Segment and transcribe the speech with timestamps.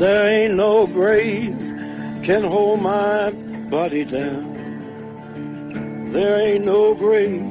[0.00, 1.52] There ain't no grave
[2.22, 3.30] can hold my
[3.68, 6.08] body down.
[6.10, 7.44] There ain't no grave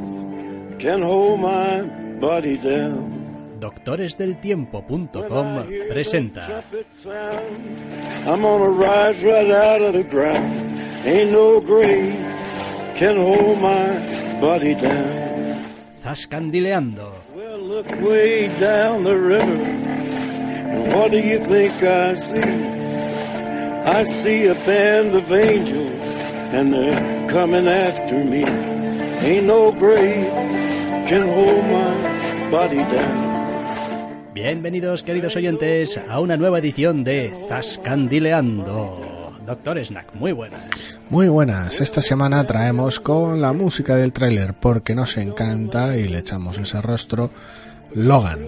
[0.80, 1.84] can hold my
[2.20, 3.14] body down.
[3.60, 6.64] Doctoresdeltiempo.com presenta
[8.26, 10.52] I'm gonna rise right out of the ground.
[11.06, 12.18] Ain't no grave
[12.96, 14.00] can hold my
[14.42, 15.68] body down.
[16.02, 17.12] Zascandileando.
[17.36, 19.79] Well, look way down the river.
[20.72, 22.40] What do you think I see?
[23.86, 25.92] I see a band of angels,
[26.54, 28.44] and they're coming after me.
[29.26, 30.30] Ain't no grave
[31.08, 33.30] can hold my body down.
[34.36, 39.34] Bienvenidos, queridos oyentes, a una nueva edición de Zascandileando.
[39.48, 40.98] Doctor Snack, muy buenas.
[41.10, 46.20] Muy buenas, esta semana traemos con la música del tráiler porque nos encanta y le
[46.20, 47.32] echamos ese rostro
[47.96, 48.46] Logan,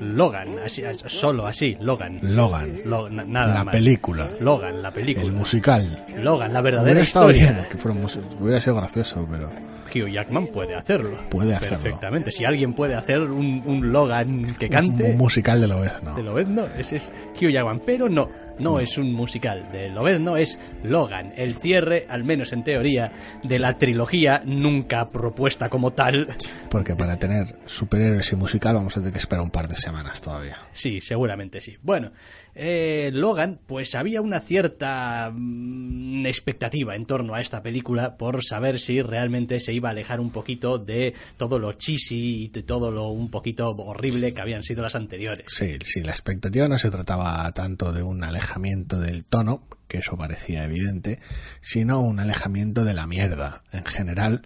[0.00, 2.18] Logan, así, as- solo así, Logan.
[2.22, 3.72] Logan, Lo- na- nada la más.
[3.72, 5.26] película, Logan, la película.
[5.26, 6.04] el musical.
[6.20, 7.52] Logan, la verdadera Hubiera historia.
[7.52, 8.06] bien que fuera un
[8.40, 9.50] hubiera sido gracioso, pero
[9.94, 11.16] Hugh Jackman puede hacerlo.
[11.30, 11.78] Puede hacerlo.
[11.82, 12.30] Perfectamente.
[12.30, 16.14] Si alguien puede hacer un, un Logan que un cante, musical de lo ves, no.
[16.14, 17.80] de Lobezno, ese es Hugh Jackman.
[17.84, 19.70] Pero no, no es un musical.
[19.72, 25.68] De Lobezno es Logan, el cierre, al menos en teoría, de la trilogía nunca propuesta
[25.68, 26.28] como tal.
[26.70, 30.20] Porque para tener superhéroes y musical vamos a tener que esperar un par de semanas
[30.20, 30.56] todavía.
[30.72, 31.76] Sí, seguramente sí.
[31.82, 32.12] Bueno,
[32.54, 38.80] eh, Logan, pues había una cierta mm, expectativa en torno a esta película por saber
[38.80, 42.90] si realmente se iba a alejar un poquito de todo lo cheesy y de todo
[42.90, 45.46] lo un poquito horrible que habían sido las anteriores.
[45.48, 50.16] Sí, sí, la expectativa no se trataba tanto de un alejamiento del tono, que eso
[50.16, 51.20] parecía evidente,
[51.60, 54.42] sino un alejamiento de la mierda en general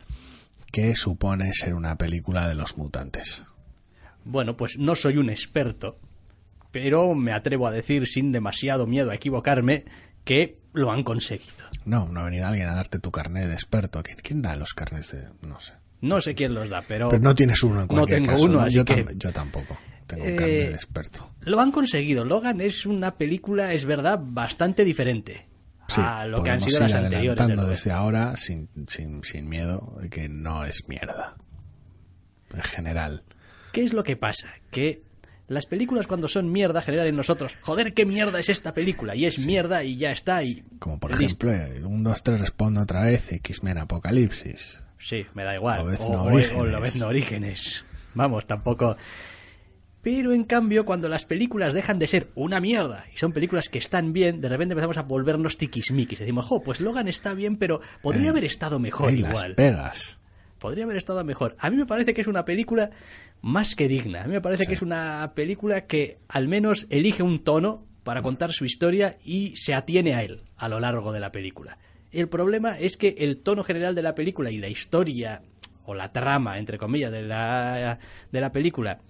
[0.71, 3.45] que supone ser una película de los mutantes.
[4.25, 5.99] Bueno, pues no soy un experto,
[6.73, 9.85] pero me atrevo a decir sin demasiado miedo a equivocarme
[10.25, 11.53] que lo han conseguido.
[11.85, 14.03] No, no ha venido alguien a darte tu carnet de experto.
[14.03, 15.29] ¿Quién, quién da los carnets de...?
[15.43, 15.75] No sé.
[16.01, 18.45] No sé quién los da, pero, Pero no tienes uno en no cualquier tengo caso,
[18.45, 18.61] uno, ¿no?
[18.63, 19.79] así yo, que tam- yo tampoco.
[20.07, 21.35] Tengo un Eh, carnet de experto.
[21.43, 22.25] lo han conseguido.
[22.25, 25.47] Logan es una película, es verdad, bastante diferente
[25.89, 27.41] Sí, a lo que han sido ir las anteriores.
[27.41, 31.37] adelantando desde ahora sin, sin, sin miedo de que no es mierda.
[32.55, 33.23] En general.
[33.73, 34.49] ¿Qué es lo que pasa?
[34.71, 35.03] Que
[35.53, 39.27] las películas cuando son mierda generan en nosotros, joder, qué mierda es esta película, y
[39.27, 41.49] es mierda y ya está, y Como por listo.
[41.49, 44.81] ejemplo, el 1, 2, 3 responde otra vez X-Men Apocalipsis.
[44.99, 45.81] Sí, me da igual.
[45.81, 46.53] O, o- Orígenes.
[46.61, 47.85] o Lobezno Orígenes.
[48.15, 48.97] Vamos, tampoco.
[50.03, 53.79] Pero en cambio, cuando las películas dejan de ser una mierda y son películas que
[53.79, 56.19] están bien, de repente empezamos a volvernos tiquismiquis.
[56.19, 59.55] Decimos, jo, pues Logan está bien, pero podría Eh, haber estado mejor Ahí las igual.
[59.55, 60.19] pegas.
[60.63, 61.57] Podría haber estado mejor.
[61.59, 62.91] A mí me parece que es una película
[63.41, 64.23] más que digna.
[64.23, 68.23] A mí me parece que es una película que al menos elige un tono para
[68.23, 71.79] contar su historia y se atiene a él a lo largo de la película.
[72.13, 75.43] El problema es que el tono general de la película y la historia
[75.85, 77.99] o la trama, entre comillas, de la,
[78.31, 79.01] de la película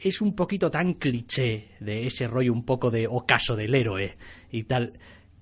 [0.00, 4.16] es un poquito tan cliché de ese rollo un poco de ocaso del héroe
[4.50, 4.94] y tal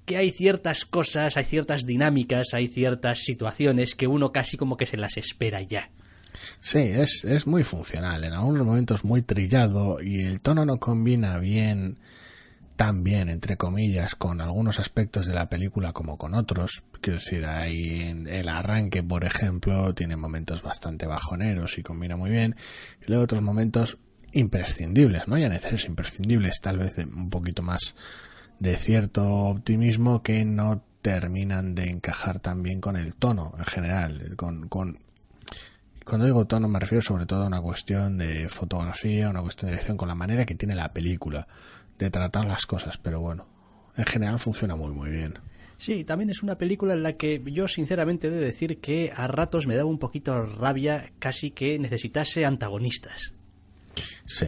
[0.07, 4.87] que hay ciertas cosas, hay ciertas dinámicas, hay ciertas situaciones que uno casi como que
[4.87, 5.91] se las espera ya.
[6.61, 8.25] Sí, es, es muy funcional.
[8.25, 11.99] En algunos momentos muy trillado y el tono no combina bien,
[12.77, 16.85] tan bien, entre comillas, con algunos aspectos de la película como con otros.
[17.01, 22.31] Quiero decir, hay en el arranque, por ejemplo, tiene momentos bastante bajoneros y combina muy
[22.31, 22.55] bien.
[23.03, 23.99] Y luego otros momentos
[24.33, 25.39] imprescindibles, ¿no?
[25.39, 27.97] Ya necesarios imprescindibles, tal vez un poquito más
[28.59, 34.35] de cierto optimismo que no terminan de encajar tan bien con el tono en general,
[34.37, 34.99] con, con
[36.05, 39.73] cuando digo tono me refiero sobre todo a una cuestión de fotografía, una cuestión de
[39.73, 41.47] dirección, con la manera que tiene la película
[41.99, 43.47] de tratar las cosas, pero bueno,
[43.97, 45.35] en general funciona muy muy bien.
[45.79, 49.27] Sí, también es una película en la que yo sinceramente he de decir que a
[49.27, 53.35] ratos me daba un poquito rabia casi que necesitase antagonistas.
[54.25, 54.47] Sí,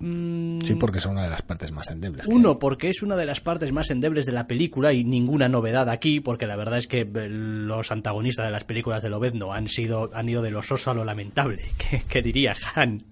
[0.00, 2.26] sí, porque son una de las partes más endebles.
[2.26, 5.48] que Uno, porque es una de las partes más endebles de la película y ninguna
[5.48, 9.52] novedad aquí, porque la verdad es que eh, los antagonistas de las películas de Lobezno
[9.52, 11.62] han sido han ido de lo soso a lo lamentable.
[11.78, 13.04] ¿Qué, qué diría Han?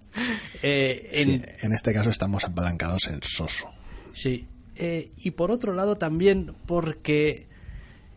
[0.61, 3.69] Eh, en- Sí, en este caso estamos apalancados en soso.
[4.13, 4.47] Sí.
[4.75, 7.47] Eh, y por otro lado también porque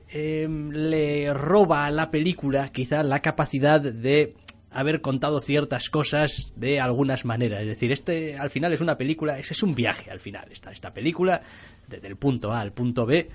[0.08, 4.34] eh, le roba a la película quizá la capacidad de
[4.74, 7.62] haber contado ciertas cosas de algunas maneras.
[7.62, 10.72] Es decir, este al final es una película, es, es un viaje al final, esta,
[10.72, 11.42] esta película,
[11.88, 13.30] desde el punto A al punto B.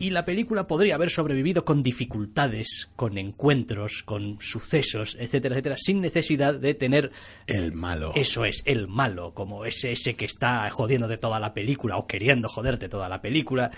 [0.00, 6.00] y la película podría haber sobrevivido con dificultades, con encuentros, con sucesos, etcétera, etcétera, sin
[6.00, 7.12] necesidad de tener
[7.46, 8.12] El malo.
[8.16, 12.08] eso es, el malo, como ese, ese que está jodiendo de toda la película o
[12.08, 13.70] queriendo joderte toda la película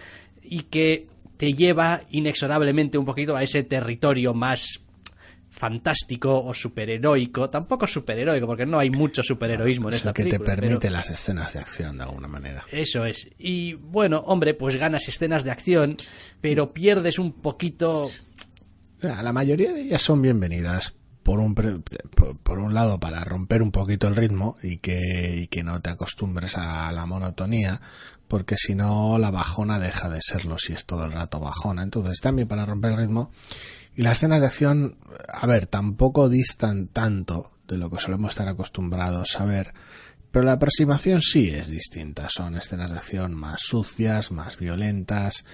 [0.42, 1.06] y que
[1.36, 4.85] te lleva inexorablemente un poquito a ese territorio más
[5.56, 10.28] fantástico o superheroico, tampoco superheroico porque no hay mucho superheroísmo en Es esta que te
[10.30, 12.64] película, pero- permite las escenas de acción de alguna manera.
[12.70, 13.28] eso es.
[13.38, 15.96] Y bueno, hombre, pues ganas escenas de acción,
[16.40, 18.10] pero pierdes un poquito.
[19.00, 20.94] La mayoría de ellas son bienvenidas.
[21.22, 25.64] Por un, por un lado, para romper un poquito el ritmo y que, y que
[25.64, 27.80] no te acostumbres a la monotonía,
[28.28, 31.82] porque si no, la bajona deja de serlo si es todo el rato bajona.
[31.82, 33.32] Entonces, también para romper el ritmo.
[33.96, 38.46] Y las escenas de acción, a ver, tampoco distan tanto de lo que solemos estar
[38.46, 39.72] acostumbrados a ver,
[40.30, 42.28] pero la aproximación sí es distinta.
[42.28, 45.46] Son escenas de acción más sucias, más violentas,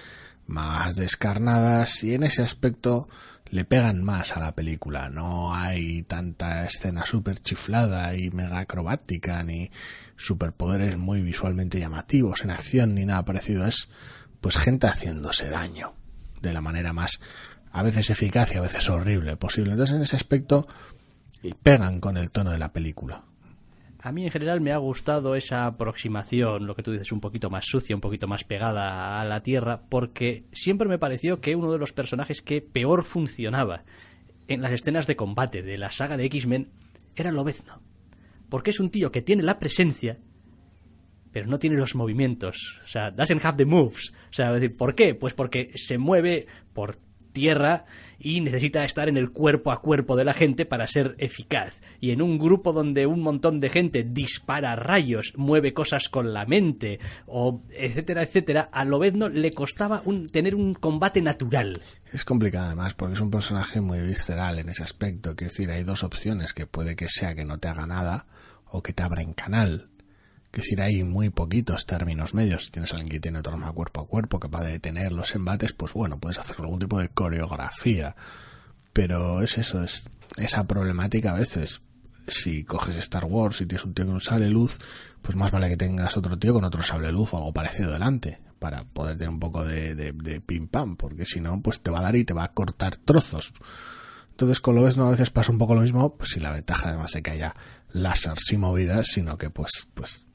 [0.45, 3.07] más descarnadas y en ese aspecto
[3.49, 5.07] le pegan más a la película.
[5.07, 9.71] No hay tanta escena súper chiflada y mega acrobática ni
[10.17, 13.65] superpoderes muy visualmente llamativos en acción ni nada parecido.
[13.65, 13.87] Es
[14.41, 15.93] pues gente haciéndose daño
[16.41, 17.21] de la manera más
[17.73, 19.71] a veces eficaz y a veces horrible posible.
[19.71, 20.67] Entonces en ese aspecto
[21.63, 23.25] pegan con el tono de la película.
[23.99, 27.49] A mí en general me ha gustado esa aproximación, lo que tú dices, un poquito
[27.49, 31.71] más sucia, un poquito más pegada a la tierra, porque siempre me pareció que uno
[31.71, 33.85] de los personajes que peor funcionaba
[34.47, 36.69] en las escenas de combate de la saga de X-Men
[37.15, 37.81] era Lobezno.
[38.49, 40.19] Porque es un tío que tiene la presencia,
[41.31, 42.81] pero no tiene los movimientos.
[42.83, 44.11] O sea, doesn't have the moves.
[44.29, 45.15] O sea, ¿por qué?
[45.15, 46.97] Pues porque se mueve por
[47.33, 47.85] tierra
[48.19, 51.81] y necesita estar en el cuerpo a cuerpo de la gente para ser eficaz.
[51.99, 56.45] Y en un grupo donde un montón de gente dispara rayos, mueve cosas con la
[56.45, 61.81] mente, o etcétera, etcétera, a Lobezno le costaba un, tener un combate natural.
[62.11, 65.35] Es complicado además porque es un personaje muy visceral en ese aspecto.
[65.35, 68.27] Quiero decir, hay dos opciones que puede que sea que no te haga nada
[68.65, 69.89] o que te abra en canal.
[70.53, 72.65] Quiero decir, hay muy poquitos términos medios.
[72.65, 75.73] Si tienes alguien que tiene otra arma cuerpo a cuerpo, capaz de detener los embates,
[75.73, 78.15] pues bueno, puedes hacer algún tipo de coreografía.
[78.93, 81.81] Pero es eso, es esa problemática a veces.
[82.27, 84.77] Si coges Star Wars y tienes un tío con un sable luz,
[85.23, 88.39] pues más vale que tengas otro tío con otro sable luz o algo parecido delante,
[88.59, 91.89] para poder tener un poco de, de, de pim pam, porque si no, pues te
[91.89, 93.53] va a dar y te va a cortar trozos.
[94.29, 96.51] Entonces con lo ves no a veces pasa un poco lo mismo, pues si la
[96.51, 97.55] ventaja además de que haya
[97.91, 100.27] láser sin movidas, sino que pues, pues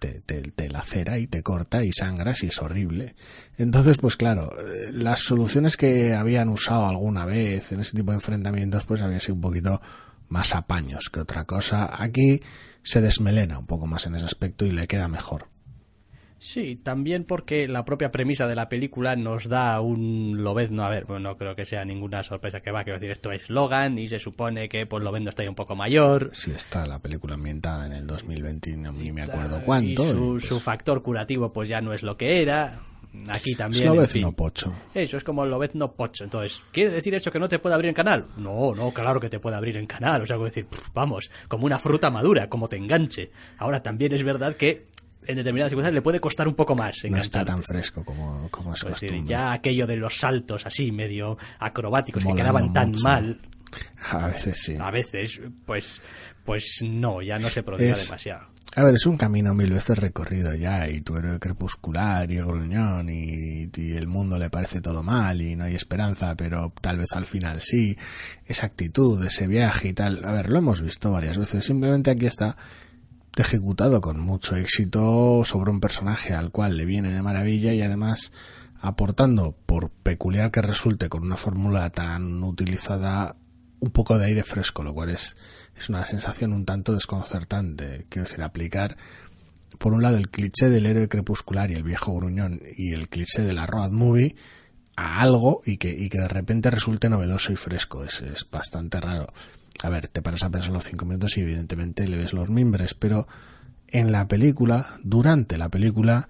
[0.00, 3.14] te, te, te, lacera y te corta y sangras y es horrible.
[3.56, 8.16] Entonces, pues claro, eh, las soluciones que habían usado alguna vez en ese tipo de
[8.16, 9.80] enfrentamientos, pues habían sido un poquito
[10.28, 12.02] más apaños que otra cosa.
[12.02, 12.40] Aquí
[12.82, 15.53] se desmelena un poco más en ese aspecto y le queda mejor.
[16.44, 20.84] Sí, también porque la propia premisa de la película nos da un Lobezno.
[20.84, 22.84] A ver, pues no creo que sea ninguna sorpresa que va.
[22.84, 25.74] Quiero decir, esto es Logan y se supone que pues Lobezno está ahí un poco
[25.74, 26.28] mayor.
[26.34, 30.02] Sí, está la película ambientada en el 2020, no, ni me acuerdo cuánto.
[30.02, 32.78] Y su, y, pues, su, factor curativo pues ya no es lo que era.
[33.30, 33.84] Aquí también.
[33.84, 34.34] Es Lobezno fin.
[34.34, 34.72] pocho.
[34.92, 36.24] Eso es como Lobezno pocho.
[36.24, 38.26] Entonces, ¿quiere decir eso que no te puede abrir en canal?
[38.36, 40.20] No, no, claro que te puede abrir en canal.
[40.20, 43.30] O sea, quiero decir, pff, vamos, como una fruta madura, como te enganche.
[43.56, 44.92] Ahora también es verdad que
[45.26, 46.96] en determinadas circunstancias le puede costar un poco más.
[47.08, 49.30] No está tan fresco como, como es Es decir, costumbre.
[49.30, 53.02] ya aquello de los saltos así, medio acrobáticos, que Molando quedaban tan mucho.
[53.02, 53.40] mal,
[54.10, 54.76] A veces sí.
[54.78, 56.00] a veces, pues,
[56.44, 58.52] pues no, ya no se prodiga Es- demasiado.
[58.76, 63.08] A ver, es un camino mil veces recorrido ya, y tu héroe crepuscular y gruñón,
[63.08, 67.12] y, y el mundo le parece todo mal, y no hay esperanza, pero tal vez
[67.12, 67.96] al final sí.
[68.46, 70.24] Esa actitud, ese viaje y tal.
[70.24, 71.64] A ver, lo hemos visto varias veces.
[71.64, 72.56] Simplemente aquí está
[73.42, 78.32] ejecutado con mucho éxito sobre un personaje al cual le viene de maravilla y además
[78.80, 83.36] aportando, por peculiar que resulte con una fórmula tan utilizada,
[83.80, 85.36] un poco de aire fresco, lo cual es,
[85.76, 88.06] es una sensación un tanto desconcertante.
[88.08, 88.96] Quiero decir, aplicar,
[89.78, 93.42] por un lado, el cliché del héroe crepuscular y el viejo gruñón y el cliché
[93.42, 94.36] de la road movie
[94.96, 98.04] a algo y que, y que de repente resulte novedoso y fresco.
[98.04, 99.26] Es, es bastante raro.
[99.82, 102.94] A ver, te paras a pensar los cinco minutos y evidentemente le ves los mimbres,
[102.94, 103.26] pero
[103.88, 106.28] en la película, durante la película,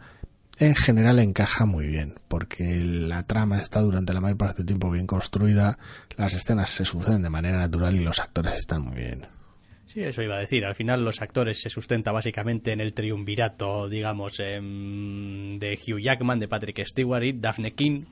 [0.58, 4.90] en general encaja muy bien, porque la trama está durante la mayor parte del tiempo
[4.90, 5.78] bien construida,
[6.16, 9.26] las escenas se suceden de manera natural y los actores están muy bien.
[9.86, 10.64] Sí, eso iba a decir.
[10.64, 16.40] Al final los actores se sustenta básicamente en el triunvirato, digamos, em, de Hugh Jackman,
[16.40, 18.02] de Patrick Stewart y Daphne King.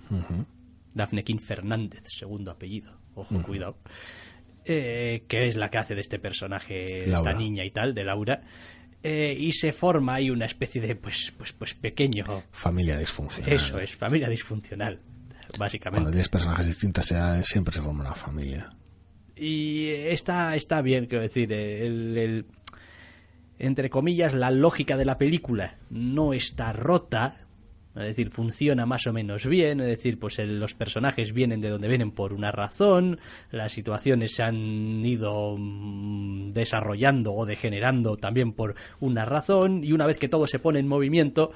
[0.94, 2.92] Daphne King Fernández, segundo apellido.
[3.16, 3.76] Ojo, cuidado.
[4.64, 7.30] Eh, que es la que hace de este personaje, Laura.
[7.30, 8.42] esta niña y tal, de Laura.
[9.02, 12.24] Eh, y se forma ahí una especie de, pues, pues, pues pequeño.
[12.52, 13.52] Familia disfuncional.
[13.52, 15.00] Eso es, familia disfuncional.
[15.58, 15.96] básicamente.
[15.98, 18.70] Cuando tienes personajes distintas edades siempre se forma una familia.
[19.34, 22.46] Y está, está bien, quiero decir, el, el-
[23.58, 27.41] entre comillas, la lógica de la película no está rota,
[27.94, 31.68] es decir, funciona más o menos bien, es decir, pues el- los personajes vienen de
[31.68, 33.18] donde vienen por una razón,
[33.50, 40.06] las situaciones se han ido mm, desarrollando o degenerando también por una razón, y una
[40.06, 41.50] vez que todo se pone en movimiento,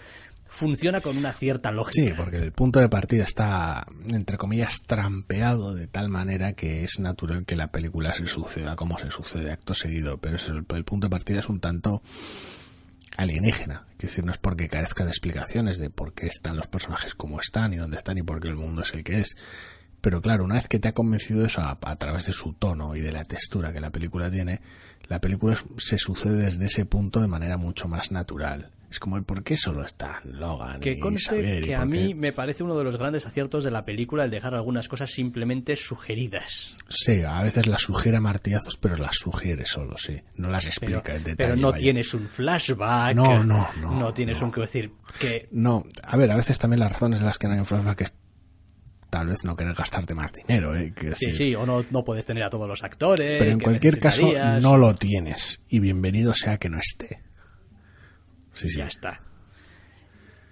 [0.48, 2.00] funciona con una cierta lógica.
[2.02, 6.98] Sí, porque el punto de partida está, entre comillas, trampeado de tal manera que es
[7.00, 10.36] natural que la película se suceda como se sucede acto seguido, pero
[10.74, 12.00] el punto de partida es un tanto
[13.16, 13.86] alienígena.
[13.92, 17.40] Es decir, no es porque carezca de explicaciones de por qué están los personajes como
[17.40, 19.36] están y dónde están y por qué el mundo es el que es.
[20.00, 23.00] Pero claro, una vez que te ha convencido eso a, través de su tono y
[23.00, 24.60] de la textura que la película tiene,
[25.08, 28.70] la película se sucede desde ese punto de manera mucho más natural.
[28.96, 32.32] Es como el por qué solo están Logan Que y y que a mí me
[32.32, 36.74] parece uno de los grandes aciertos de la película el dejar algunas cosas simplemente sugeridas.
[36.88, 40.18] Sí, a veces las sugiere a martillazos, pero las sugiere solo, sí.
[40.36, 41.36] No las Pero, explica en detalle.
[41.36, 41.82] pero no vaya.
[41.82, 43.14] tienes un flashback.
[43.14, 44.46] No, no, no, tienes no.
[44.46, 47.48] un que decir que No, a ver, a veces también las razones de las que
[47.48, 48.12] no hay un flashback es
[49.10, 50.94] tal vez no querer gastarte más dinero, ¿eh?
[50.98, 53.36] Sí, decir, sí, o no, no puedes tener a todos los actores.
[53.38, 54.26] Pero en cualquier caso
[54.62, 55.60] no lo tienes.
[55.68, 57.25] Y bienvenido sea que no esté.
[58.56, 58.78] Sí, sí.
[58.78, 59.20] Ya está.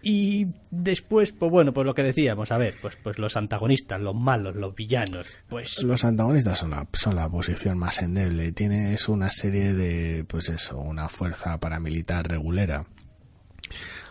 [0.07, 4.15] Y después, pues bueno, pues lo que decíamos, a ver, pues, pues los antagonistas, los
[4.15, 8.53] malos, los villanos, pues Los antagonistas son la, son la posición más endeble.
[8.53, 12.85] Tienes una serie de, pues eso, una fuerza paramilitar regulera,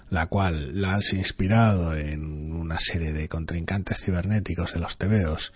[0.09, 5.53] la cual la has inspirado en una serie de contrincantes cibernéticos de los tebeos,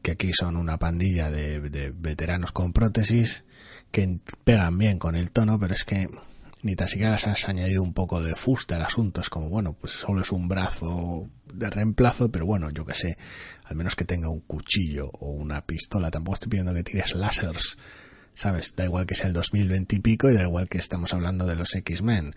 [0.00, 3.42] que aquí son una pandilla de, de veteranos con prótesis,
[3.90, 6.08] que pegan bien con el tono, pero es que
[6.62, 9.20] ni tan siquiera les has añadido un poco de fusta al asunto.
[9.20, 13.18] Es como, bueno, pues solo es un brazo de reemplazo, pero bueno, yo que sé,
[13.64, 16.10] al menos que tenga un cuchillo o una pistola.
[16.10, 17.76] Tampoco estoy pidiendo que tires lásers,
[18.34, 18.74] ¿sabes?
[18.76, 21.56] Da igual que sea el 2020 y pico y da igual que estamos hablando de
[21.56, 22.34] los X-Men.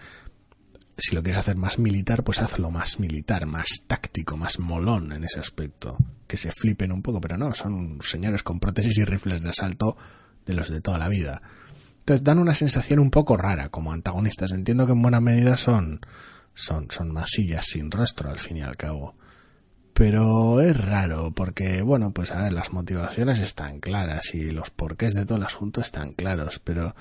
[0.98, 5.24] Si lo quieres hacer más militar, pues hazlo más militar, más táctico, más molón en
[5.25, 5.98] ese aspecto.
[6.25, 9.98] Que se flipen un poco, pero no, son señores con prótesis y rifles de asalto
[10.46, 11.41] de los de toda la vida.
[12.05, 14.51] Entonces dan una sensación un poco rara como antagonistas.
[14.51, 16.01] Entiendo que en buena medida son,
[16.53, 19.15] son, son masillas sin rostro al fin y al cabo.
[19.91, 25.15] Pero es raro porque, bueno, pues a ver, las motivaciones están claras y los porqués
[25.15, 26.95] de todo el asunto están claros, pero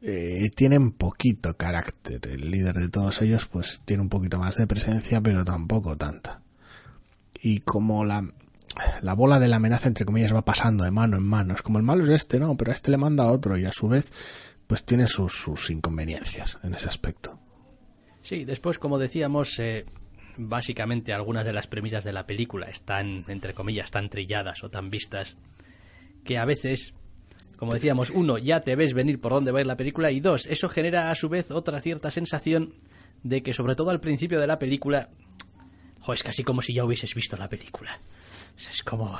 [0.00, 2.26] eh, tienen poquito carácter.
[2.26, 6.40] El líder de todos ellos pues tiene un poquito más de presencia, pero tampoco tanta.
[7.42, 8.26] Y como la,
[9.02, 11.54] la bola de la amenaza, entre comillas, va pasando de mano en mano.
[11.54, 13.64] Es como el malo es este, no, pero a este le manda a otro y
[13.64, 14.10] a su vez,
[14.66, 17.38] pues tiene sus, sus inconveniencias en ese aspecto.
[18.22, 19.84] Sí, después, como decíamos, eh,
[20.36, 24.90] básicamente algunas de las premisas de la película están, entre comillas, tan trilladas o tan
[24.90, 25.36] vistas
[26.24, 26.94] que a veces,
[27.56, 30.20] como decíamos, uno, ya te ves venir por dónde va a ir la película y
[30.20, 32.74] dos, eso genera a su vez otra cierta sensación
[33.22, 35.10] de que, sobre todo al principio de la película,
[36.12, 37.98] es casi como si ya hubieses visto la película.
[38.56, 39.18] Es como...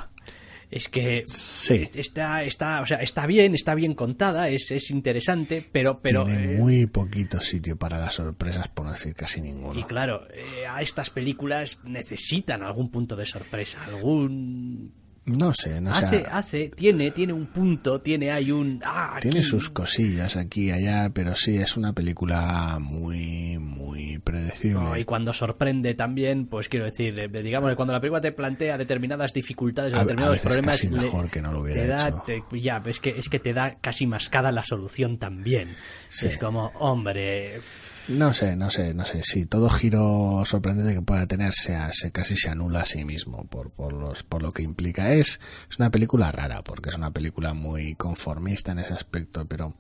[0.71, 1.89] Es que Sí.
[1.95, 6.55] está, está, o sea, está bien, está bien contada, es, es interesante, pero, pero tiene
[6.55, 9.79] eh, muy poquito sitio para las sorpresas, por no decir casi ninguno.
[9.81, 14.93] y claro, eh, a estas películas necesitan algún punto de sorpresa, algún
[15.25, 19.71] No sé, no hace, hace, tiene, tiene un punto, tiene hay un ah, Tiene sus
[19.71, 23.90] cosillas aquí y allá, pero sí, es una película muy, muy
[24.31, 24.81] predecible.
[24.81, 28.79] No, y cuando sorprende también, pues quiero decir, digamos que cuando la película te plantea
[28.79, 32.09] determinadas dificultades o A- determinados problemas, casi le- mejor que no lo hubiera te da,
[32.09, 32.23] hecho.
[32.51, 35.69] te- ya, es que es que te da casi mascada la solución también.
[36.09, 36.27] Sí.
[36.29, 37.61] Es como, hombre,
[38.09, 39.23] No sé, no sé, no sé.
[39.23, 43.45] Sí, todo giro sorprendente que pueda tener se, se casi se anula a sí mismo
[43.47, 45.13] por, por, los, por lo que implica.
[45.13, 45.39] Es,
[45.71, 49.77] es una película rara, porque es una película muy conformista en ese aspecto, pero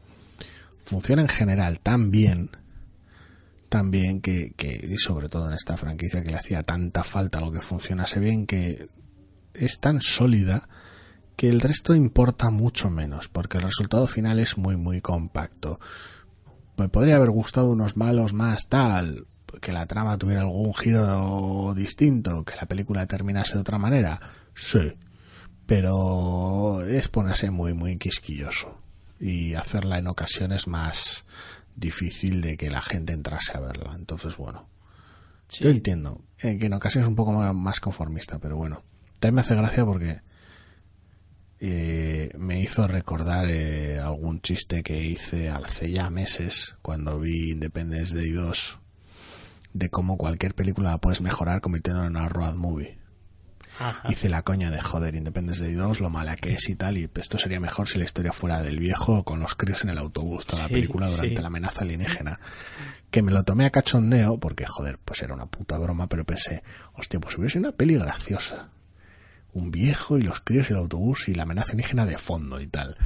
[0.85, 2.51] funciona en general tan bien,
[3.71, 7.41] tan bien que, que, y sobre todo en esta franquicia que le hacía tanta falta
[7.41, 8.89] lo que funcionase bien, que
[9.55, 10.69] es tan sólida
[11.37, 15.81] que el resto importa mucho menos, porque el resultado final es muy, muy compacto
[16.81, 19.27] me podría haber gustado unos malos más tal,
[19.61, 24.19] que la trama tuviera algún giro distinto, que la película terminase de otra manera.
[24.55, 24.95] Sí,
[25.67, 28.79] pero es ponerse muy, muy quisquilloso
[29.21, 31.27] y hacerla en ocasiones más
[31.75, 33.95] difícil de que la gente entrase a verla.
[33.95, 34.69] Entonces, bueno,
[35.49, 35.65] sí.
[35.65, 38.83] yo entiendo eh, que en ocasiones es un poco más conformista, pero bueno,
[39.19, 40.21] también me hace gracia porque
[41.63, 48.17] eh, me hizo recordar eh, algún chiste que hice hace ya meses cuando vi Independence
[48.17, 48.79] Day 2
[49.75, 53.00] de cómo cualquier película la puedes mejorar convirtiéndola en una road movie.
[53.81, 54.09] Ajá.
[54.13, 57.11] hice la coña de joder Independence Day 2, lo mala que es y tal, y
[57.15, 60.47] esto sería mejor si la historia fuera del viejo con los críos en el autobús,
[60.47, 61.41] toda Sí, la película durante sí.
[61.43, 62.39] la amenaza alienígena.
[63.11, 66.63] Que me lo tomé a cachondeo, porque joder, pues era una puta broma, pero pensé,
[66.93, 68.69] hostia, pues hubiera sido una peli graciosa.
[69.53, 72.69] Un viejo y los críos y el autobús y la amenaza alienígena de fondo y
[72.69, 72.97] tal.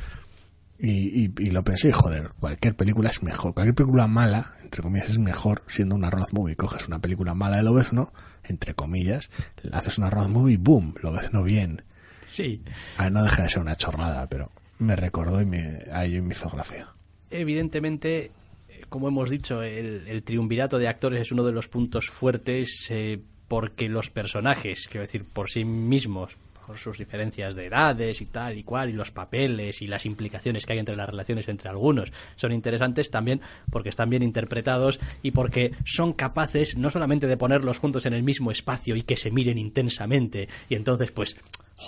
[0.79, 3.55] Y, y, y lo pensé, joder, cualquier película es mejor.
[3.55, 6.57] Cualquier película mala, entre comillas, es mejor siendo una road movie.
[6.57, 8.13] Coges una película mala de Lobezno,
[8.43, 9.31] entre comillas,
[9.63, 11.83] le haces una road movie, boom, Lobezno bien.
[12.27, 12.63] Sí,
[12.99, 16.23] A ver, no deja de ser una chorrada, pero me recordó y me, a ello
[16.23, 16.89] me hizo gracia.
[17.31, 18.33] evidentemente,
[18.69, 22.89] eh, como hemos dicho, el, el triunvirato de actores es uno de los puntos fuertes
[22.91, 26.37] eh, porque los personajes, quiero decir, por sí mismos,
[26.67, 30.65] por sus diferencias de edades y tal y cual, y los papeles y las implicaciones
[30.67, 33.41] que hay entre las relaciones entre algunos, son interesantes también
[33.71, 38.23] porque están bien interpretados y porque son capaces no solamente de ponerlos juntos en el
[38.23, 41.37] mismo espacio y que se miren intensamente, y entonces pues...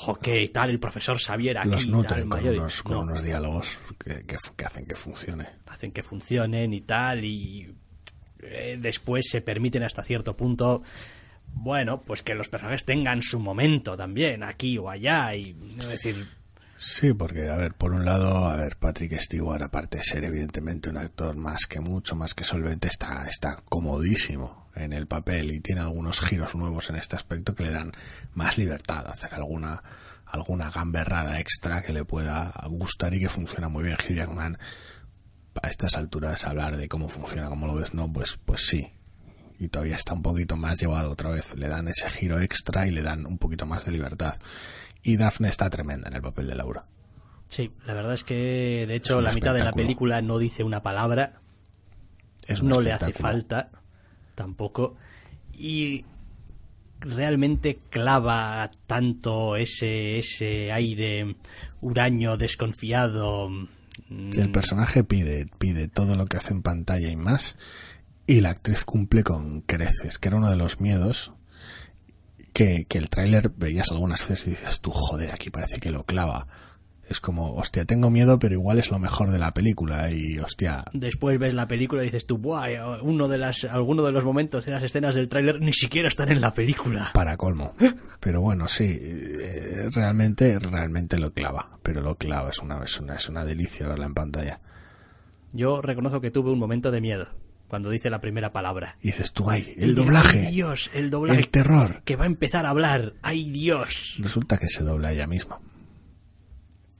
[0.08, 3.78] Ok, tal, el profesor Xavier aquí, Los tal, nutren con unos, con no, unos diálogos
[3.98, 5.46] que, que, que hacen que funcione.
[5.68, 7.72] hacen que funcionen y tal y
[8.42, 10.82] eh, después se permiten hasta cierto punto
[11.52, 16.26] bueno pues que los personajes tengan su momento también aquí o allá y decir
[16.78, 20.90] Sí, porque, a ver, por un lado, a ver, Patrick Stewart, aparte de ser evidentemente
[20.90, 25.60] un actor más que mucho, más que solvente, está, está comodísimo en el papel y
[25.60, 27.92] tiene algunos giros nuevos en este aspecto que le dan
[28.34, 29.82] más libertad a hacer alguna,
[30.26, 33.96] alguna gamberrada extra que le pueda gustar y que funciona muy bien.
[33.96, 34.58] Hugh Jackman,
[35.62, 38.92] a estas alturas, hablar de cómo funciona, cómo lo ves, no, pues, pues sí.
[39.58, 41.54] Y todavía está un poquito más llevado otra vez.
[41.56, 44.36] Le dan ese giro extra y le dan un poquito más de libertad.
[45.02, 46.84] Y Daphne está tremenda en el papel de Laura.
[47.48, 50.82] sí la verdad es que de hecho la mitad de la película no dice una
[50.82, 51.40] palabra
[52.46, 53.70] Es un no le hace falta
[54.34, 54.96] tampoco
[55.52, 56.04] y
[56.98, 61.36] realmente clava tanto ese ese aire
[61.80, 63.48] huraño desconfiado
[64.08, 67.56] Sí, El mm, personaje pide, pide todo lo que hace en pantalla y más,
[68.26, 71.32] y la actriz cumple con creces, que era uno de los miedos
[72.52, 76.04] que, que el tráiler veías algunas veces y dices, tú joder, aquí parece que lo
[76.04, 76.46] clava.
[77.08, 80.84] Es como, hostia, tengo miedo, pero igual es lo mejor de la película, y hostia,
[80.92, 84.64] después ves la película y dices tú, Buah, uno de las, alguno de los momentos
[84.64, 87.10] de las escenas del tráiler ni siquiera están en la película.
[87.14, 87.70] para colmo.
[88.18, 93.14] Pero bueno, sí, eh, realmente, realmente lo clava, pero lo clava, es una, es una,
[93.14, 94.60] es una delicia verla en pantalla.
[95.52, 97.28] Yo reconozco que tuve un momento de miedo
[97.68, 98.96] cuando dice la primera palabra.
[99.00, 101.38] Y dices tú, ay, el doblaje, ¡Ay, Dios, el doblaje.
[101.38, 102.02] el terror.
[102.04, 103.14] que va a empezar a hablar.
[103.22, 104.16] ¡Ay, Dios!
[104.18, 105.60] Resulta que se dobla ella misma.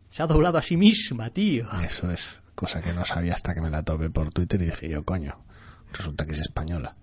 [0.09, 1.69] Se ha doblado a sí misma, tío.
[1.85, 4.89] Eso es, cosa que no sabía hasta que me la topé por Twitter y dije
[4.89, 5.45] yo, coño,
[5.93, 6.97] resulta que es española.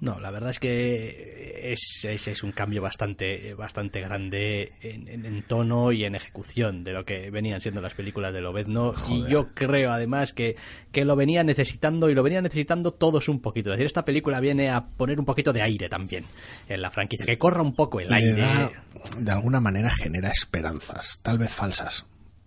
[0.00, 5.24] No, la verdad es que es, es, es un cambio bastante, bastante grande en, en-
[5.26, 8.92] en tono y en ejecución de lo que venían siendo las películas de Lobezno.
[9.08, 10.56] Y yo creo, además, que,
[10.92, 13.70] que lo venía necesitando y lo venía necesitando todos un poquito.
[13.70, 16.24] Es decir, esta película viene a poner un poquito de aire también
[16.68, 18.32] en la franquicia, que corra un poco el Le aire.
[18.42, 18.70] da-
[19.18, 22.06] de alguna manera genera esperanzas, tal vez falsas.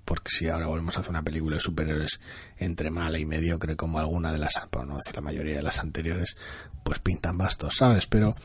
[0.09, 2.19] Porque si ahora volvemos a hacer una película de superhéroes
[2.57, 5.77] entre mala y mediocre como alguna de las, por no decir la mayoría de las
[5.77, 6.35] anteriores,
[6.83, 8.07] pues pintan bastos, ¿sabes?
[8.07, 8.35] Pero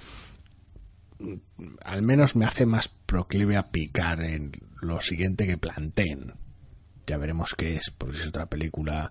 [1.20, 1.36] mm,
[1.82, 6.34] al menos me hace más proclive a picar en lo siguiente que planteen.
[7.06, 9.10] Ya veremos qué es, porque es otra película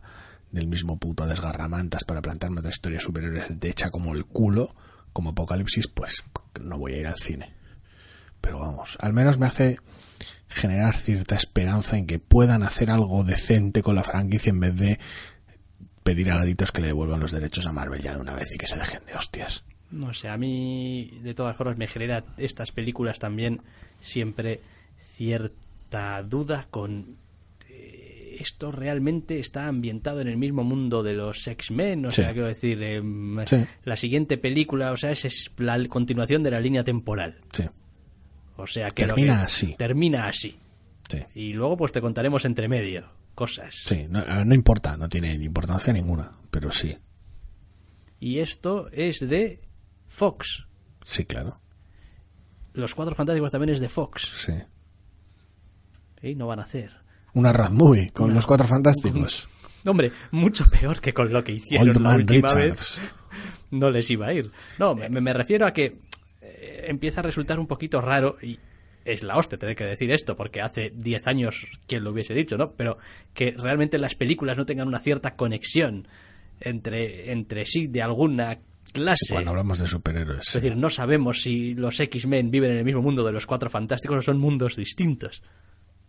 [0.52, 4.76] del mismo puto desgarramantas para plantearme otra historia de superhéroes de hecha como el culo,
[5.12, 6.24] como Apocalipsis, pues
[6.62, 7.63] no voy a ir al cine.
[8.44, 9.78] Pero vamos, al menos me hace
[10.50, 15.00] generar cierta esperanza en que puedan hacer algo decente con la franquicia en vez de
[16.04, 18.58] pedir a gritos que le devuelvan los derechos a Marvel ya de una vez y
[18.58, 19.64] que se dejen de hostias.
[19.92, 23.62] No sé, a mí de todas formas me genera estas películas también
[24.02, 24.60] siempre
[24.98, 27.16] cierta duda con
[27.70, 32.24] eh, esto realmente está ambientado en el mismo mundo de los X-Men, o Sí.
[32.24, 33.64] sea, quiero decir, em, Sí.
[33.86, 37.38] la siguiente película, o sea, es, es la continuación de la línea temporal.
[37.54, 37.64] Sí,
[38.58, 39.76] O sea, que lo Termina que- así.
[39.78, 40.58] Termina así.
[41.10, 41.20] sí.
[41.36, 43.76] Y luego pues te contaremos entre medio cosas.
[43.86, 46.96] Sí, no, ver, no importa, no tiene importancia ninguna, pero sí,
[48.20, 49.60] Y esto es de
[50.08, 50.66] Fox.
[51.04, 51.60] sí, claro,
[52.74, 54.30] Los Cuatro Fantásticos también es de Fox.
[54.34, 54.54] sí.
[56.22, 56.92] Y no van a hacer.
[57.34, 59.48] Una Rad Movie con Una- los cuatro fantásticos.
[59.86, 63.02] Hombre, mucho peor que con lo que hicieron Old la Man última Richards.
[63.02, 63.02] vez.
[63.72, 64.52] No les iba a ir.
[64.78, 65.98] No, me, me refiero a que
[66.44, 68.60] eh, empieza a resultar un poquito raro y
[69.06, 72.58] es la hostia tener que decir esto porque hace 10 años quien lo hubiese dicho,
[72.58, 72.72] ¿no?
[72.72, 72.98] Pero
[73.34, 76.08] que realmente las películas no tengan una cierta conexión
[76.60, 78.60] entre, entre sí de alguna
[78.92, 79.34] clase.
[79.34, 80.48] Cuando hablamos de superhéroes.
[80.48, 83.70] Es decir, no sabemos si los X-Men viven en el mismo mundo de los Cuatro
[83.70, 85.42] Fantásticos o son mundos distintos.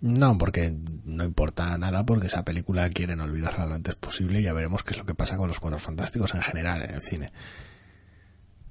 [0.00, 4.52] No, porque no importa nada porque esa película quieren olvidarla lo antes posible y ya
[4.52, 7.32] veremos qué es lo que pasa con los Cuatro Fantásticos en general en el cine.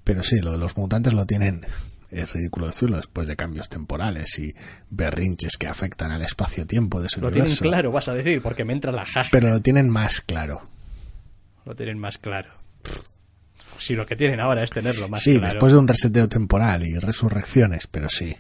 [0.04, 1.66] Pero sí, lo de los mutantes lo tienen
[2.14, 4.54] es ridículo decirlo después de cambios temporales y
[4.90, 7.62] berrinches que afectan al espacio-tiempo de ese Lo universo.
[7.62, 9.30] tienen claro, vas a decir, porque me entra la jaja.
[9.32, 10.62] Pero lo tienen más claro.
[11.66, 12.52] Lo tienen más claro.
[13.80, 15.54] Si lo que tienen ahora es tenerlo más sí, claro.
[15.54, 18.36] después de un reseteo temporal y resurrecciones, pero sí.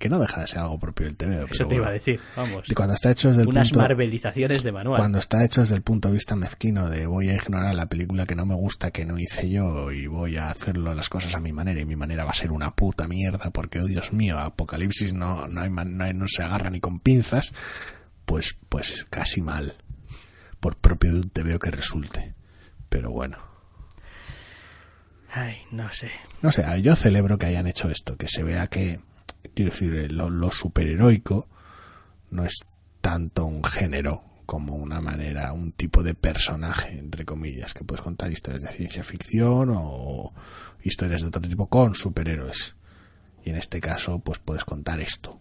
[0.00, 1.44] Que no deja de ser algo propio del TV.
[1.50, 2.68] Eso te iba a decir, vamos.
[2.70, 3.80] Y cuando está hecho desde el Unas punto...
[3.86, 4.98] marvelizaciones de manual.
[4.98, 8.24] Cuando está hecho desde el punto de vista mezquino de voy a ignorar la película
[8.24, 11.38] que no me gusta, que no hice yo, y voy a hacerlo las cosas a
[11.38, 14.38] mi manera, y mi manera va a ser una puta mierda, porque, oh Dios mío,
[14.38, 17.52] Apocalipsis no, no, hay no, hay- no se agarra ni con pinzas,
[18.24, 19.74] pues, pues casi mal.
[20.60, 22.34] Por propio de un TVO que resulte.
[22.88, 23.36] Pero bueno.
[25.32, 26.10] Ay, no sé.
[26.42, 29.00] No sé, yo celebro que hayan hecho esto, que se vea que,
[29.54, 31.48] quiero decir, lo, lo superheroico
[32.30, 32.64] no es
[33.00, 38.32] tanto un género como una manera, un tipo de personaje, entre comillas, que puedes contar
[38.32, 40.32] historias de ciencia ficción o
[40.82, 42.74] historias de otro tipo con superhéroes.
[43.44, 45.38] Y en este caso, pues puedes contar esto.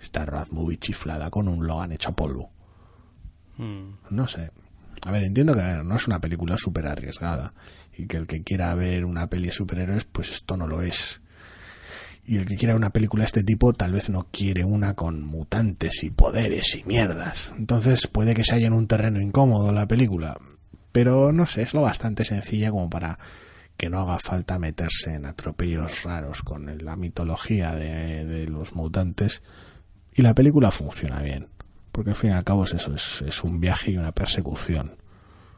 [0.00, 2.50] Esta road movie chiflada con un Logan hecho polvo.
[3.56, 3.90] Mm.
[4.10, 4.50] No sé.
[5.06, 7.54] A ver, entiendo que a ver, no es una película súper arriesgada
[7.96, 11.20] y que el que quiera ver una peli de superhéroes, pues esto no lo es.
[12.28, 15.24] Y el que quiera una película de este tipo tal vez no quiere una con
[15.24, 17.54] mutantes y poderes y mierdas.
[17.56, 20.36] Entonces puede que se haya en un terreno incómodo la película.
[20.92, 23.18] Pero no sé, es lo bastante sencilla como para
[23.78, 29.42] que no haga falta meterse en atropellos raros con la mitología de, los mutantes.
[30.12, 31.48] Y la película funciona bien.
[31.92, 34.98] Porque al fin y al cabo es eso, es, es un viaje y una persecución.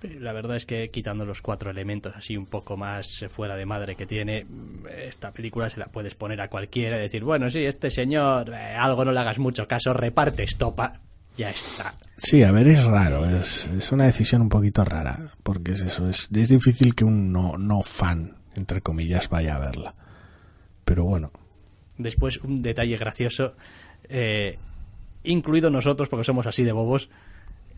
[0.02, 3.66] La verdad es que quitando los cuatro elementos así un poco más eh, fuera de
[3.66, 7.50] madre que tiene, mm, esta película se la puedes poner a cualquiera y decir, bueno,
[7.50, 11.00] sí, este señor, eh, algo no le hagas mucho caso, reparte estopa,
[11.36, 11.92] ya está.
[12.16, 16.08] Sí, a ver, es raro, es, es una decisión un poquito rara, porque es eso,
[16.08, 19.94] es, es difícil que un no, no fan, entre comillas, vaya a verla.
[20.84, 21.30] Pero bueno,
[22.00, 23.52] Después, un detalle gracioso,
[24.08, 24.56] eh,
[25.22, 27.10] incluido nosotros, porque somos así de bobos.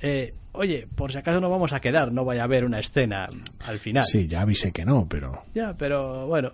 [0.02, 3.26] Eh, oye, por si acaso no vamos a quedar, no vaya a haber una escena
[3.66, 4.04] al final.
[4.06, 6.52] sí, ya avisé que no, pero Ya, pero bueno,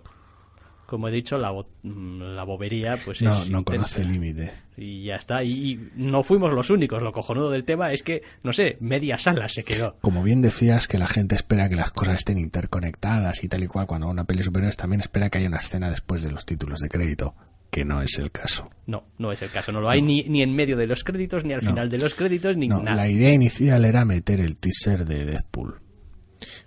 [0.86, 3.62] como he dicho, la, bo- mm, la bobería pues no, es no intensa.
[3.96, 4.52] conoce límite.
[4.76, 5.42] Y ya está.
[5.42, 7.02] Y, y no fuimos los únicos.
[7.02, 9.96] Lo cojonudo del tema es que, no sé, media sala se quedó.
[10.00, 13.66] Como bien decías, que la gente espera que las cosas estén interconectadas y tal y
[13.66, 16.78] cual, cuando una peli superior también espera que haya una escena después de los títulos
[16.80, 17.34] de crédito,
[17.70, 18.70] que no es el caso.
[18.86, 19.72] No, no es el caso.
[19.72, 21.70] No lo hay ni, ni en medio de los créditos, ni al No.
[21.70, 22.96] final de los créditos, ni No, nada.
[22.96, 25.80] la idea inicial era meter el teaser de Deadpool.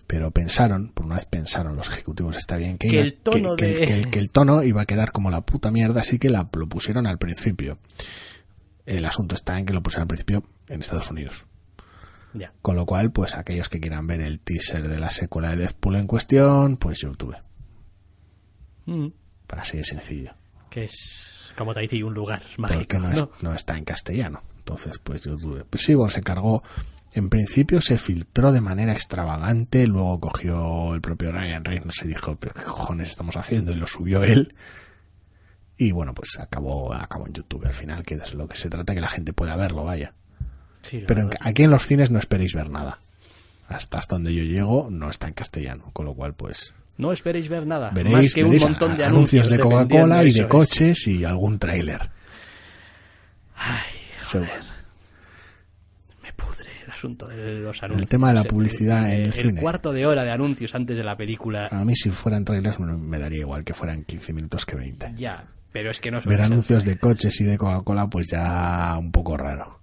[0.05, 3.55] Pero pensaron, por una vez pensaron los ejecutivos, está bien, que, Que iba- el tono
[3.55, 6.19] que- de- que el- que el tono iba a quedar como la puta mierda, así
[6.19, 7.79] que la, lo pusieron al principio.
[8.85, 11.45] El asunto está en que lo pusieron al principio en Estados Unidos.
[12.33, 12.53] Ya.
[12.61, 15.95] Con lo cual, pues aquellos que quieran ver el teaser de la secuela de Deadpool
[15.95, 17.35] en cuestión, pues YouTube.
[18.85, 19.07] Mm,
[19.49, 20.33] Así de sencillo.
[20.71, 22.97] Que es, como te dice, un lugar Porque mágico.
[22.99, 23.53] no, es- ¿no?
[23.53, 24.39] está en castellano.
[24.57, 25.65] Entonces, pues YouTube.
[25.69, 26.63] Pues sí, bueno, se cargó.
[27.13, 32.37] En principio se filtró de manera extravagante, luego cogió el propio Ryan Reynolds y dijo,
[32.37, 34.55] pero qué cojones estamos haciendo, y lo subió él.
[35.77, 38.93] Y bueno, pues acabó, acabó en YouTube al final, que es lo que se trata,
[38.93, 40.13] que la gente pueda verlo, vaya.
[40.83, 42.99] Sí, Pero en- aquí en los cines no esperéis ver nada.
[43.67, 47.49] Hasta, hasta donde yo llego no está en castellano, con lo cual pues No esperéis
[47.49, 47.89] ver nada.
[47.91, 50.45] veréis, más que un montón de anuncios de vendiendo Coca-Cola y de es.
[50.47, 51.99] coches y algún tráiler.
[53.55, 53.91] Ay,
[54.23, 54.51] Seguro.
[56.23, 58.09] me pudre el asunto de los anuncios.
[58.09, 59.61] tema de la El- publicidad en el el cine.
[59.61, 61.67] Cuarto de hora de anuncios antes de la película.
[61.71, 65.13] A mí si fueran trailers me daría igual que fueran 15 minutos que 20.
[65.15, 69.11] Ya, pero es que no Ver anuncios de coches y de Coca-Cola pues ya un
[69.11, 69.79] poco raro.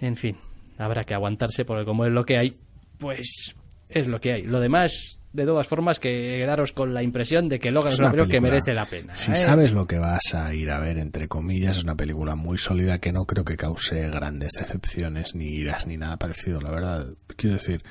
[0.00, 0.36] En fin,
[0.78, 2.58] habrá que aguantarse porque como es lo que hay,
[2.98, 3.54] pues
[3.88, 4.42] es lo que hay.
[4.42, 8.10] Lo demás, de todas formas, que quedaros con la impresión de que Logan es una
[8.10, 9.14] película que merece la pena.
[9.14, 9.36] Si ¿eh?
[9.36, 12.98] sabes lo que vas a ir a ver, entre comillas, es una película muy sólida
[12.98, 17.06] que no creo que cause grandes decepciones, ni iras, ni nada parecido, la verdad.
[17.36, 17.82] Quiero decir,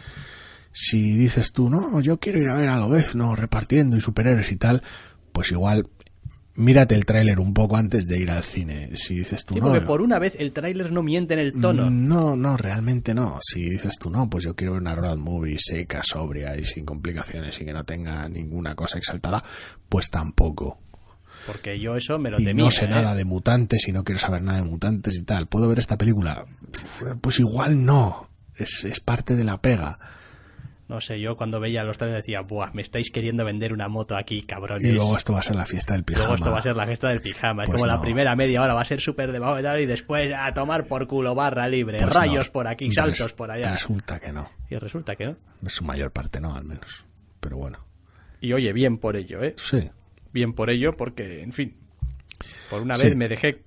[0.72, 4.02] si dices tú, no, yo quiero ir a ver a lo vez, no, repartiendo y
[4.02, 4.82] superhéroes y tal,
[5.32, 5.88] pues igual
[6.60, 8.92] mírate el tráiler un poco antes de ir al cine.
[8.96, 11.54] Si dices tú, Sí, no, porque por una vez el tráiler no miente en el
[11.54, 11.90] tono.
[11.90, 13.40] Mm, No, no, realmente no.
[13.44, 16.86] Si dices tú no, pues yo quiero ver una road movie seca, sobria y sin
[16.86, 19.44] complicaciones y que no tenga ninguna cosa exaltada,
[19.90, 20.80] pues tampoco.
[21.48, 22.66] Porque yo eso me lo Y temía.
[22.66, 22.90] no sé ¿eh?
[22.90, 25.48] nada de mutantes y no quiero saber nada de mutantes y tal.
[25.48, 26.46] ¿Puedo ver esta película?
[27.22, 28.30] Pues igual no.
[28.58, 29.98] Es, es parte de la pega.
[30.90, 34.18] No sé, yo cuando veía los trailers decía, buah, me estáis queriendo vender una moto
[34.18, 34.90] aquí, cabrones.
[34.90, 36.26] Y luego esto va a ser la fiesta del pijama.
[36.26, 37.64] Luego esto va a ser la fiesta del pijama.
[37.64, 40.34] es Pues como la primera media hora va a ser súper de tal, y después
[40.36, 42.54] a tomar por culo, barra libre, Pues rayos no.
[42.54, 43.70] por aquí, Res- saltos por allá.
[43.72, 44.50] Resulta que no.
[44.68, 45.36] Y resulta que no.
[45.62, 47.06] En su mayor parte no, al menos.
[47.40, 47.86] Pero bueno.
[48.42, 49.54] Y oye, bien por ello, ¿eh?
[49.58, 49.92] Sí.
[50.34, 51.78] Bien por ello, porque, en fin,
[52.72, 53.06] por una Sí.
[53.08, 53.62] vez me dejé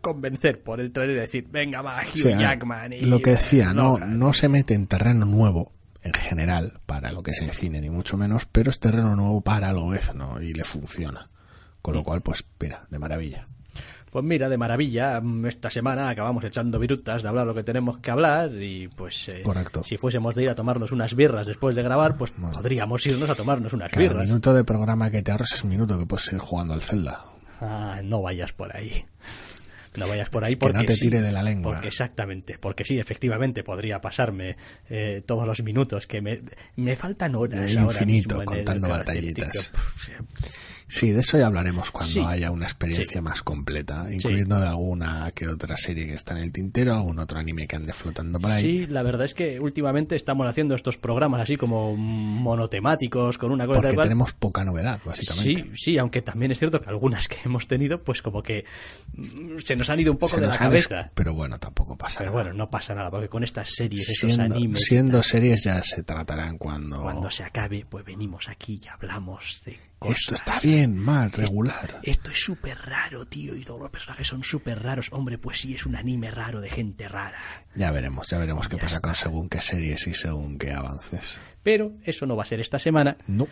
[0.00, 2.92] convencer por el trailer y decir, venga, va, Hugh Sí, a- Jackman.
[2.94, 4.18] Y, lo que decía, no, Logan".
[4.18, 5.72] no se mete en terreno nuevo
[6.08, 9.40] en general para lo que es el cine, ni mucho menos, pero es terreno nuevo
[9.40, 11.28] para el gobierno y le funciona.
[11.82, 13.46] Con lo cual, pues, mira, de maravilla.
[14.10, 17.98] Pues mira, de maravilla, mm, esta semana acabamos echando virutas de hablar lo que tenemos
[17.98, 19.84] que hablar y pues eh, Correcto.
[19.84, 23.34] si fuésemos de ir a tomarnos unas birras después de grabar, pues podríamos irnos a
[23.34, 24.24] tomarnos unas Cada birras.
[24.26, 27.20] minuto de programa que te ahorras es un minuto que puedes seguir jugando al Zelda.
[27.60, 29.04] Ah, no vayas por ahí.
[29.98, 31.72] No vayas por ahí Que porque no te sí, tire de la lengua.
[31.74, 34.56] porque exactamente, porque sí, efectivamente podría pasarme
[34.88, 36.40] eh, todos los minutos que me,
[36.76, 39.72] me faltan horas De ahora infinito, mismo en el contando Karate batallitas.
[40.88, 42.20] Sí, de eso ya hablaremos cuando Sí.
[42.26, 43.20] haya una experiencia Sí.
[43.20, 47.38] más completa, incluyendo de alguna que otra serie que está en el tintero, algún otro
[47.38, 48.62] anime que ande flotando por ahí.
[48.62, 53.66] Sí, la verdad es que últimamente estamos haciendo estos programas así como monotemáticos, con una
[53.66, 55.62] cosa porque tenemos poca novedad, básicamente.
[55.62, 58.64] Sí, sí, aunque también es cierto que algunas que hemos tenido, pues como que
[59.12, 61.10] mm, se nos han ido un poco Se de la des- cabeza.
[61.14, 62.42] Pero bueno, tampoco pasa Pero nada.
[62.44, 65.82] bueno, no pasa nada, porque con estas series, esos siendo, animes, y siendo series ya
[65.84, 67.02] se tratarán cuando...
[67.02, 70.18] cuando se acabe, pues venimos aquí y hablamos de cosas.
[70.18, 72.00] Esto está bien, mal, regular.
[72.02, 75.08] Esto es súper raro, tío, y todos los personajes son súper raros.
[75.12, 77.38] Hombre, pues sí, es un anime raro de gente rara.
[77.74, 81.40] Ya veremos, ya veremos qué pasa con según qué series y según qué avances.
[81.62, 83.16] Pero eso no va a ser esta semana.
[83.26, 83.48] No.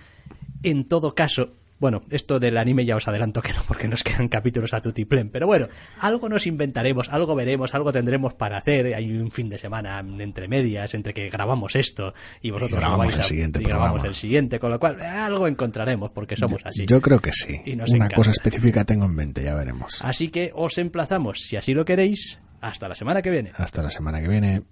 [0.63, 4.29] En todo caso, bueno, esto del anime ya os adelanto que no, porque nos quedan
[4.29, 5.31] capítulos a tutiplén.
[5.31, 5.69] Pero bueno,
[6.01, 8.95] algo nos inventaremos, algo veremos, algo tendremos para hacer.
[8.95, 13.07] Hay un fin de semana entre medias, entre que grabamos esto y vosotros Y grabamos
[13.07, 16.37] vais el a- siguiente y grabamos el siguiente, con lo cual eh, algo encontraremos, porque
[16.37, 16.87] somos así.
[16.87, 17.61] Yo creo que sí.
[17.67, 18.17] Y nos Una encanta.
[18.17, 20.05] cosa específica tengo en mente, ya veremos.
[20.05, 23.53] Así que os emplazamos, si así lo queréis, hasta la semana que viene.
[23.55, 24.63] Hasta la semana que viene.